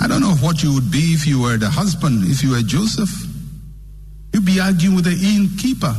I 0.00 0.06
don't 0.06 0.20
know 0.20 0.36
what 0.36 0.62
you 0.62 0.72
would 0.74 0.92
be 0.92 1.10
if 1.12 1.26
you 1.26 1.42
were 1.42 1.56
the 1.56 1.68
husband, 1.68 2.22
if 2.30 2.44
you 2.44 2.50
were 2.52 2.62
Joseph. 2.62 3.10
You'd 4.32 4.44
be 4.44 4.60
arguing 4.60 4.94
with 4.94 5.06
the 5.06 5.18
innkeeper. 5.18 5.94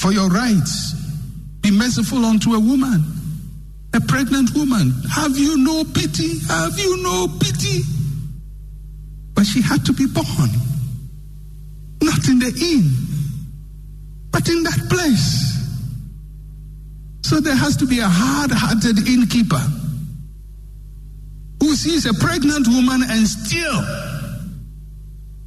for 0.00 0.12
your 0.12 0.28
rights. 0.28 0.92
Be 1.60 1.70
merciful 1.70 2.24
unto 2.24 2.54
a 2.54 2.60
woman, 2.60 3.04
a 3.94 4.00
pregnant 4.00 4.50
woman. 4.56 4.92
Have 5.14 5.38
you 5.38 5.56
no 5.56 5.84
pity? 5.84 6.40
Have 6.48 6.78
you 6.78 7.00
no 7.02 7.28
pity? 7.38 7.82
But 9.36 9.46
she 9.46 9.62
had 9.62 9.84
to 9.86 9.92
be 9.92 10.06
born, 10.06 10.50
not 12.02 12.26
in 12.26 12.40
the 12.40 12.52
inn, 12.60 12.90
but 14.32 14.48
in 14.48 14.64
that 14.64 14.88
place. 14.88 15.54
So 17.22 17.40
there 17.40 17.54
has 17.54 17.76
to 17.76 17.86
be 17.86 18.00
a 18.00 18.08
hard 18.08 18.50
hearted 18.50 19.06
innkeeper 19.06 19.62
who 21.60 21.74
sees 21.76 22.06
a 22.06 22.14
pregnant 22.14 22.66
woman 22.66 23.02
and 23.08 23.26
still 23.26 23.82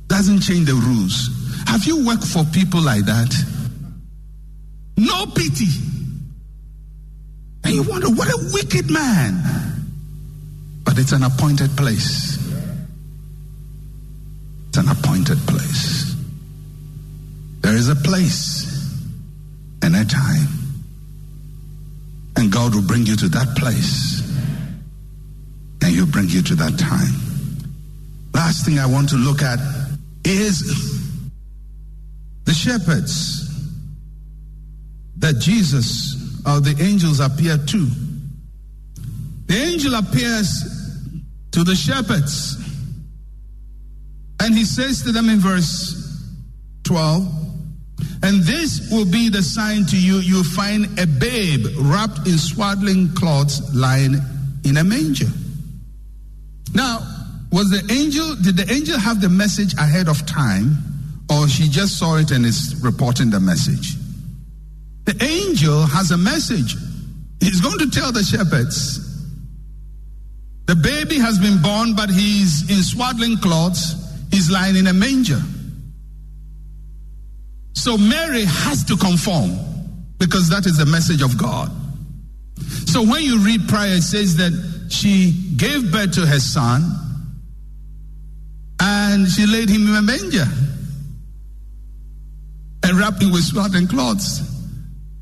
doesn't 0.07 0.41
change 0.41 0.67
the 0.67 0.75
rules. 0.75 1.29
Have 1.67 1.85
you 1.85 2.05
worked 2.05 2.25
for 2.25 2.43
people 2.45 2.81
like 2.81 3.05
that? 3.05 3.33
No 4.97 5.25
pity. 5.27 5.67
And 7.63 7.73
you 7.73 7.83
wonder, 7.83 8.09
what 8.09 8.27
a 8.27 8.49
wicked 8.53 8.89
man. 8.89 9.39
But 10.83 10.97
it's 10.97 11.11
an 11.11 11.23
appointed 11.23 11.77
place. 11.77 12.38
It's 14.69 14.77
an 14.77 14.87
appointed 14.87 15.39
place. 15.47 16.15
There 17.61 17.75
is 17.75 17.89
a 17.89 17.95
place 17.95 18.95
and 19.81 19.95
a 19.95 20.05
time. 20.05 20.47
And 22.35 22.51
God 22.51 22.75
will 22.75 22.83
bring 22.83 23.05
you 23.05 23.15
to 23.15 23.27
that 23.29 23.55
place. 23.57 24.21
And 25.81 25.91
He'll 25.91 26.05
bring 26.05 26.29
you 26.29 26.41
to 26.43 26.55
that 26.55 26.77
time. 26.77 27.13
Last 28.33 28.63
thing 28.65 28.79
I 28.79 28.85
want 28.85 29.09
to 29.09 29.15
look 29.15 29.41
at 29.41 29.59
is 30.23 30.61
the 32.45 32.53
shepherds 32.53 33.47
that 35.17 35.39
Jesus 35.39 36.15
or 36.45 36.59
the 36.59 36.75
angels 36.79 37.19
appear 37.19 37.57
to. 37.57 37.87
The 39.47 39.57
angel 39.57 39.95
appears 39.95 40.63
to 41.51 41.63
the 41.63 41.75
shepherds. 41.75 42.68
And 44.39 44.55
he 44.55 44.65
says 44.65 45.03
to 45.03 45.11
them 45.11 45.29
in 45.29 45.39
verse 45.39 45.95
12, 46.83 47.27
and 48.23 48.41
this 48.43 48.89
will 48.91 49.05
be 49.05 49.29
the 49.29 49.41
sign 49.41 49.85
to 49.85 49.97
you 49.97 50.17
you'll 50.17 50.43
find 50.43 50.99
a 50.99 51.07
babe 51.07 51.65
wrapped 51.77 52.27
in 52.27 52.37
swaddling 52.37 53.13
cloths 53.13 53.61
lying 53.73 54.15
in 54.65 54.77
a 54.77 54.83
manger. 54.83 55.27
Now, 56.73 56.99
was 57.51 57.69
the 57.69 57.91
angel, 57.91 58.35
did 58.35 58.57
the 58.57 58.71
angel 58.71 58.99
have 58.99 59.21
the 59.21 59.29
message 59.29 59.73
ahead 59.75 60.07
of 60.07 60.25
time, 60.25 60.77
or 61.29 61.47
she 61.47 61.67
just 61.67 61.97
saw 61.97 62.17
it 62.17 62.31
and 62.31 62.45
is 62.45 62.79
reporting 62.83 63.29
the 63.29 63.39
message? 63.39 63.95
The 65.05 65.23
angel 65.23 65.85
has 65.87 66.11
a 66.11 66.17
message. 66.17 66.75
He's 67.41 67.61
going 67.61 67.79
to 67.79 67.89
tell 67.89 68.11
the 68.11 68.23
shepherds 68.23 69.05
the 70.69 70.75
baby 70.75 71.17
has 71.17 71.39
been 71.39 71.63
born, 71.63 71.95
but 71.95 72.11
he's 72.11 72.69
in 72.69 72.83
swaddling 72.83 73.37
cloths, 73.37 73.95
he's 74.39 74.49
lying 74.49 74.77
in 74.77 74.87
a 74.87 74.93
manger. 74.93 75.41
So 77.73 77.97
Mary 77.97 78.45
has 78.45 78.85
to 78.85 78.95
conform 78.95 79.51
because 80.17 80.47
that 80.49 80.65
is 80.65 80.77
the 80.77 80.85
message 80.85 81.21
of 81.21 81.37
God. 81.37 81.69
So 82.87 83.01
when 83.01 83.21
you 83.21 83.39
read 83.39 83.67
prior, 83.67 83.95
it 83.95 84.01
says 84.01 84.37
that 84.37 84.87
she 84.89 85.33
gave 85.57 85.91
birth 85.91 86.13
to 86.13 86.25
her 86.25 86.39
son 86.39 86.81
and 88.79 89.27
she 89.27 89.45
laid 89.45 89.67
him 89.67 89.87
in 89.89 89.95
a 89.95 90.01
manger 90.01 90.47
and 92.83 92.97
wrapped 92.97 93.21
him 93.21 93.33
with 93.33 93.43
swaddling 93.43 93.87
cloths. 93.87 94.39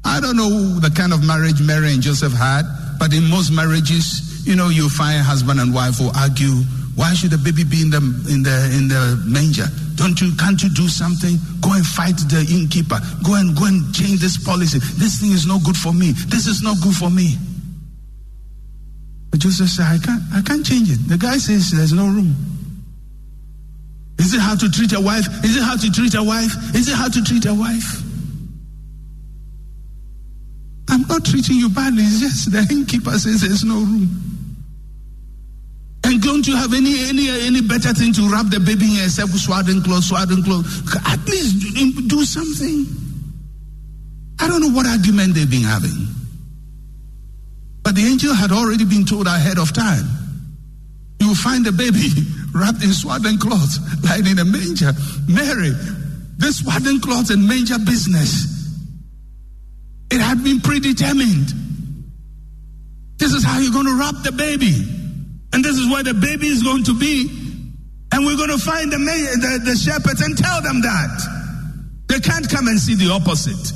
I 0.05 0.19
don't 0.21 0.37
know 0.37 0.79
the 0.79 0.91
kind 0.91 1.11
of 1.11 1.25
marriage 1.25 1.59
Mary 1.59 1.91
and 1.91 2.03
Joseph 2.03 2.33
had, 2.33 2.65
but 2.99 3.11
in 3.13 3.27
most 3.31 3.49
marriages, 3.49 4.45
you 4.45 4.55
know, 4.55 4.69
you 4.69 4.89
find 4.89 5.23
husband 5.23 5.59
and 5.59 5.73
wife 5.73 5.97
who 5.97 6.11
argue, 6.15 6.61
why 6.97 7.13
should 7.13 7.29
the 7.29 7.37
baby 7.37 7.61
be 7.63 7.85
in 7.85 7.93
the 7.93 8.01
in 8.25 8.41
the 8.41 8.57
in 8.73 8.89
the 8.89 9.21
manger? 9.29 9.69
Don't 9.93 10.17
you 10.17 10.33
can't 10.33 10.57
you 10.57 10.73
do 10.73 10.89
something? 10.89 11.37
Go 11.61 11.77
and 11.77 11.85
fight 11.85 12.17
the 12.25 12.41
innkeeper. 12.49 12.97
Go 13.21 13.37
and 13.37 13.53
go 13.53 13.69
and 13.69 13.85
change 13.93 14.17
this 14.17 14.41
policy. 14.41 14.81
This 14.97 15.21
thing 15.21 15.29
is 15.29 15.45
not 15.45 15.61
good 15.61 15.77
for 15.77 15.93
me. 15.93 16.17
This 16.33 16.49
is 16.49 16.65
not 16.65 16.81
good 16.81 16.97
for 16.97 17.13
me. 17.13 17.37
But 19.29 19.45
Joseph 19.45 19.69
said, 19.69 19.85
I 19.85 19.97
can't 20.01 20.23
I 20.33 20.41
can't 20.41 20.65
change 20.65 20.89
it. 20.89 20.97
The 21.05 21.21
guy 21.21 21.37
says 21.37 21.69
there's 21.69 21.93
no 21.93 22.09
room. 22.09 22.33
Is 24.17 24.33
it 24.33 24.41
how 24.41 24.57
to 24.57 24.65
treat 24.65 24.89
a 24.97 24.99
wife? 24.99 25.29
Is 25.45 25.53
it 25.53 25.61
how 25.61 25.77
to 25.77 25.91
treat 25.93 26.17
a 26.17 26.23
wife? 26.25 26.49
Is 26.73 26.89
it 26.89 26.97
how 26.97 27.13
to 27.13 27.21
treat 27.21 27.45
a 27.45 27.53
wife? 27.53 28.01
I'm 30.89 31.05
not 31.05 31.21
treating 31.25 31.57
you 31.61 31.69
badly. 31.69 32.01
It's 32.01 32.25
just 32.25 32.51
the 32.51 32.65
innkeeper 32.73 33.13
says 33.21 33.45
there's 33.45 33.63
no 33.63 33.85
room. 33.85 34.36
And 36.07 36.21
don't 36.21 36.47
you 36.47 36.55
have 36.55 36.73
any 36.73 37.09
any 37.09 37.27
any 37.27 37.59
better 37.59 37.91
thing 37.91 38.13
to 38.13 38.31
wrap 38.31 38.47
the 38.47 38.61
baby 38.61 38.95
in 38.95 39.03
except 39.03 39.35
swaddling 39.35 39.83
clothes, 39.83 40.07
swaddling 40.07 40.41
clothes? 40.41 40.63
At 41.05 41.19
least 41.27 41.75
do, 41.75 42.07
do 42.07 42.23
something. 42.23 42.87
I 44.39 44.47
don't 44.47 44.61
know 44.61 44.71
what 44.71 44.87
argument 44.87 45.35
they've 45.35 45.51
been 45.51 45.67
having. 45.67 46.07
But 47.83 47.95
the 47.95 48.07
angel 48.07 48.33
had 48.33 48.53
already 48.53 48.85
been 48.85 49.03
told 49.03 49.27
ahead 49.27 49.57
of 49.59 49.73
time. 49.73 50.07
You 51.19 51.27
will 51.27 51.35
find 51.35 51.65
the 51.65 51.73
baby 51.73 52.07
wrapped 52.55 52.81
in 52.81 52.93
swaddling 52.93 53.37
cloths, 53.37 53.75
lying 54.07 54.27
in 54.27 54.39
a 54.39 54.45
manger. 54.45 54.93
Mary, 55.27 55.75
this 56.37 56.59
swaddling 56.63 57.01
cloths 57.01 57.31
and 57.31 57.45
manger 57.45 57.79
business, 57.79 58.47
it 60.09 60.21
had 60.21 60.41
been 60.41 60.61
predetermined. 60.61 61.51
This 63.17 63.33
is 63.33 63.43
how 63.43 63.59
you're 63.59 63.73
going 63.73 63.87
to 63.87 63.99
wrap 63.99 64.23
the 64.23 64.31
baby. 64.31 64.96
And 65.53 65.63
this 65.63 65.77
is 65.77 65.89
where 65.89 66.03
the 66.03 66.13
baby 66.13 66.47
is 66.47 66.63
going 66.63 66.83
to 66.85 66.97
be. 66.97 67.29
And 68.11 68.25
we're 68.25 68.37
going 68.37 68.49
to 68.49 68.57
find 68.57 68.91
the, 68.91 68.97
the, 68.97 69.61
the 69.71 69.75
shepherds 69.75 70.21
and 70.21 70.37
tell 70.37 70.61
them 70.61 70.81
that. 70.81 71.37
They 72.07 72.19
can't 72.19 72.49
come 72.49 72.67
and 72.67 72.79
see 72.79 72.95
the 72.95 73.11
opposite. 73.11 73.73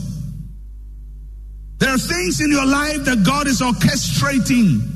There 1.80 1.90
are 1.90 1.98
things 1.98 2.40
in 2.40 2.52
your 2.52 2.66
life 2.66 3.06
that 3.06 3.24
God 3.26 3.48
is 3.48 3.62
orchestrating. 3.62 4.88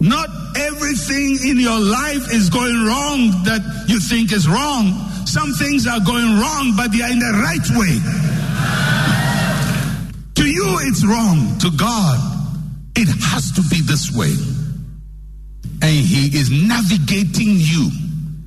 Not 0.00 0.28
everything 0.56 1.38
in 1.48 1.58
your 1.58 1.80
life 1.80 2.32
is 2.32 2.50
going 2.50 2.84
wrong 2.84 3.30
that 3.44 3.86
you 3.88 4.00
think 4.00 4.32
is 4.32 4.46
wrong. 4.46 4.92
Some 5.24 5.52
things 5.54 5.86
are 5.86 6.00
going 6.00 6.38
wrong, 6.38 6.74
but 6.76 6.92
they 6.92 7.00
are 7.00 7.10
in 7.10 7.18
the 7.18 7.32
right 7.42 7.64
way. 7.78 7.96
to 10.34 10.46
you, 10.46 10.78
it's 10.82 11.04
wrong. 11.06 11.58
To 11.60 11.70
God, 11.70 12.18
it 12.96 13.08
has 13.08 13.52
to 13.52 13.62
be 13.70 13.80
this 13.80 14.12
way 14.14 14.34
and 15.84 15.92
he 15.92 16.34
is 16.38 16.50
navigating 16.50 17.56
you 17.58 17.90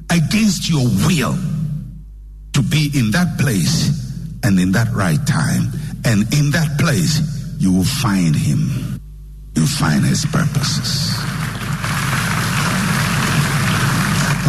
against 0.10 0.67
your 0.67 0.86
will 1.06 1.38
to 2.54 2.63
be 2.63 2.89
in 2.95 3.12
that 3.12 3.38
place 3.38 3.93
and 4.43 4.60
in 4.60 4.71
that 4.71 4.91
right 4.91 5.23
time. 5.28 5.69
And 6.04 6.34
in 6.34 6.50
that 6.52 6.80
place, 6.80 7.21
you 7.60 7.71
will 7.71 7.84
find 7.84 8.36
him. 8.36 9.00
You'll 9.54 9.67
find 9.67 10.04
his 10.04 10.26
purposes. 10.26 11.13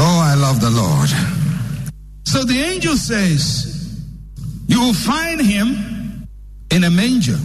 Oh, 0.00 0.20
I 0.24 0.34
love 0.38 0.62
the 0.62 0.70
Lord. 0.70 1.10
So 2.24 2.42
the 2.44 2.58
angel 2.58 2.96
says, 2.96 4.00
You 4.66 4.80
will 4.80 4.94
find 4.94 5.42
him 5.42 6.26
in 6.70 6.84
a 6.84 6.90
manger. 6.90 7.38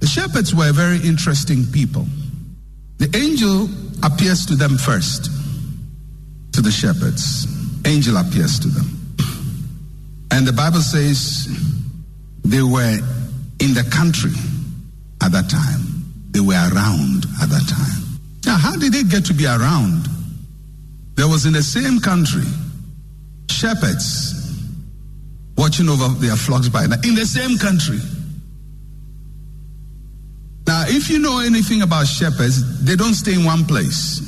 The 0.00 0.06
shepherds 0.06 0.54
were 0.54 0.72
very 0.72 0.98
interesting 0.98 1.64
people. 1.72 2.04
The 2.98 3.08
angel 3.16 3.68
appears 4.02 4.46
to 4.46 4.56
them 4.56 4.76
first, 4.76 5.24
to 6.52 6.60
the 6.60 6.70
shepherds. 6.70 7.46
Angel 7.86 8.16
appears 8.16 8.58
to 8.60 8.68
them. 8.68 8.86
And 10.30 10.46
the 10.46 10.52
Bible 10.52 10.80
says 10.80 11.48
they 12.44 12.62
were 12.62 12.98
in 13.60 13.74
the 13.74 13.86
country 13.90 14.32
at 15.22 15.32
that 15.32 15.50
time. 15.50 16.04
They 16.30 16.40
were 16.40 16.54
around 16.54 17.26
at 17.42 17.48
that 17.48 17.66
time. 17.68 18.18
Now, 18.46 18.56
how 18.56 18.76
did 18.76 18.92
they 18.92 19.02
get 19.02 19.24
to 19.26 19.34
be 19.34 19.46
around? 19.46 20.06
There 21.14 21.28
was 21.28 21.44
in 21.46 21.52
the 21.52 21.62
same 21.62 22.00
country 22.00 22.44
shepherds 23.50 24.34
watching 25.56 25.88
over 25.88 26.08
their 26.20 26.36
flocks 26.36 26.68
by 26.68 26.86
night. 26.86 27.04
In 27.04 27.14
the 27.14 27.26
same 27.26 27.58
country. 27.58 27.98
Now, 30.70 30.84
if 30.86 31.10
you 31.10 31.18
know 31.18 31.40
anything 31.40 31.82
about 31.82 32.06
shepherds, 32.06 32.84
they 32.84 32.94
don't 32.94 33.14
stay 33.14 33.34
in 33.34 33.44
one 33.44 33.64
place. 33.64 34.20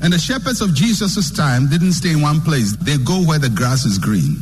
And 0.00 0.12
the 0.12 0.20
shepherds 0.20 0.60
of 0.60 0.72
Jesus' 0.72 1.32
time 1.32 1.68
didn't 1.68 1.94
stay 1.94 2.12
in 2.12 2.22
one 2.22 2.40
place. 2.40 2.76
They 2.76 2.96
go 2.96 3.24
where 3.26 3.40
the 3.40 3.48
grass 3.48 3.84
is 3.84 3.98
green. 3.98 4.36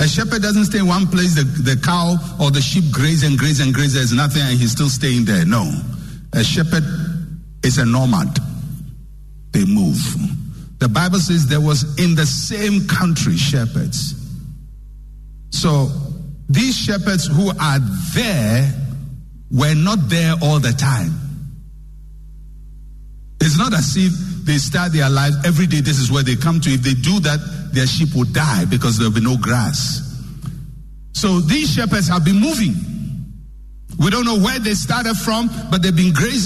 A 0.00 0.08
shepherd 0.08 0.42
doesn't 0.42 0.64
stay 0.64 0.80
in 0.80 0.88
one 0.88 1.06
place. 1.06 1.36
The, 1.36 1.44
the 1.44 1.80
cow 1.80 2.16
or 2.40 2.50
the 2.50 2.60
sheep 2.60 2.82
graze 2.90 3.22
and 3.22 3.38
graze 3.38 3.60
and 3.60 3.72
graze. 3.72 3.94
There's 3.94 4.12
nothing 4.12 4.42
and 4.42 4.58
he's 4.58 4.72
still 4.72 4.88
staying 4.88 5.24
there. 5.24 5.46
No. 5.46 5.70
A 6.32 6.42
shepherd 6.42 6.82
is 7.62 7.78
a 7.78 7.86
nomad. 7.86 8.36
They 9.52 9.64
move. 9.66 10.02
The 10.80 10.88
Bible 10.88 11.20
says 11.20 11.46
there 11.46 11.60
was 11.60 11.96
in 12.02 12.16
the 12.16 12.26
same 12.26 12.88
country 12.88 13.36
shepherds. 13.36 14.16
So 15.50 15.90
these 16.48 16.76
shepherds 16.76 17.28
who 17.28 17.52
are 17.60 17.78
there 18.12 18.82
were 19.50 19.74
not 19.74 19.98
there 20.08 20.34
all 20.42 20.58
the 20.58 20.72
time. 20.72 21.12
It's 23.40 23.58
not 23.58 23.72
as 23.74 23.96
if 23.96 24.12
they 24.44 24.58
start 24.58 24.92
their 24.92 25.10
life 25.10 25.34
every 25.44 25.66
day. 25.66 25.80
This 25.80 25.98
is 25.98 26.10
where 26.10 26.22
they 26.22 26.36
come 26.36 26.60
to. 26.60 26.70
If 26.70 26.82
they 26.82 26.94
do 26.94 27.20
that, 27.20 27.70
their 27.72 27.86
sheep 27.86 28.14
will 28.14 28.24
die 28.24 28.64
because 28.64 28.98
there 28.98 29.08
will 29.08 29.14
be 29.14 29.20
no 29.20 29.36
grass. 29.36 30.02
So 31.12 31.40
these 31.40 31.72
shepherds 31.72 32.08
have 32.08 32.24
been 32.24 32.40
moving. 32.40 32.74
We 33.98 34.10
don't 34.10 34.24
know 34.24 34.38
where 34.38 34.58
they 34.58 34.74
started 34.74 35.14
from, 35.14 35.48
but 35.70 35.82
they've 35.82 35.94
been 35.94 36.12
grazing 36.12 36.44